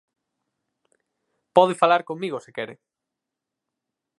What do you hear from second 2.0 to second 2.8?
comigo se quere.